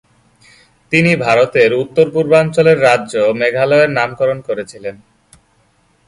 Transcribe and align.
তিনি 0.91 1.11
ভারতের 1.17 1.71
উত্তর 1.73 2.05
পূর্বাঞ্চলের 2.13 2.77
রাজ্য 2.81 3.13
মেঘালয়ের 3.39 3.89
নামকরণ 3.89 4.37
করেছিলেন। 4.47 4.95